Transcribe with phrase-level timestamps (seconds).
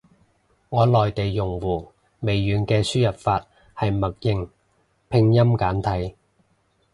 [0.69, 1.91] 我內地用戶，
[2.21, 4.49] 微軟嘅輸入法係默認
[5.09, 6.15] 拼音簡體。